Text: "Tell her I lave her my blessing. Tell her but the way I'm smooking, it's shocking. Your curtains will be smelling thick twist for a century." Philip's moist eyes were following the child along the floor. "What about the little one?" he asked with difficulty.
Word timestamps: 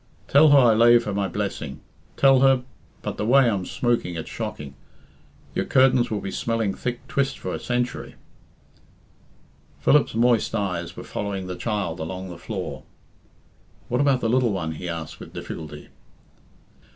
"Tell 0.27 0.49
her 0.49 0.57
I 0.57 0.73
lave 0.73 1.03
her 1.05 1.13
my 1.13 1.27
blessing. 1.27 1.79
Tell 2.17 2.39
her 2.39 2.63
but 3.03 3.17
the 3.17 3.23
way 3.27 3.47
I'm 3.47 3.67
smooking, 3.67 4.15
it's 4.15 4.31
shocking. 4.31 4.73
Your 5.53 5.65
curtains 5.65 6.09
will 6.09 6.21
be 6.21 6.31
smelling 6.31 6.73
thick 6.73 7.07
twist 7.07 7.37
for 7.37 7.53
a 7.53 7.59
century." 7.59 8.15
Philip's 9.79 10.15
moist 10.15 10.55
eyes 10.55 10.97
were 10.97 11.03
following 11.03 11.45
the 11.45 11.55
child 11.55 11.99
along 11.99 12.29
the 12.29 12.39
floor. 12.39 12.81
"What 13.89 14.01
about 14.01 14.21
the 14.21 14.29
little 14.29 14.51
one?" 14.53 14.71
he 14.71 14.89
asked 14.89 15.19
with 15.19 15.33
difficulty. 15.33 15.89